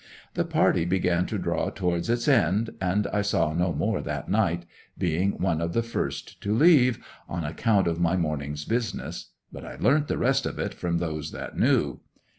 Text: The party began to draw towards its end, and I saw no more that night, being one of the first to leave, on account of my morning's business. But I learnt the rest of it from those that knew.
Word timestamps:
The 0.33 0.45
party 0.45 0.83
began 0.83 1.27
to 1.27 1.37
draw 1.37 1.69
towards 1.69 2.09
its 2.09 2.27
end, 2.27 2.71
and 2.81 3.05
I 3.13 3.21
saw 3.21 3.53
no 3.53 3.71
more 3.71 4.01
that 4.01 4.29
night, 4.29 4.65
being 4.97 5.33
one 5.33 5.61
of 5.61 5.73
the 5.73 5.83
first 5.83 6.41
to 6.41 6.55
leave, 6.55 6.97
on 7.29 7.43
account 7.43 7.85
of 7.85 7.99
my 7.99 8.17
morning's 8.17 8.65
business. 8.65 9.29
But 9.51 9.63
I 9.63 9.75
learnt 9.75 10.07
the 10.07 10.17
rest 10.17 10.47
of 10.47 10.57
it 10.57 10.73
from 10.73 10.97
those 10.97 11.29
that 11.33 11.55
knew. 11.55 11.99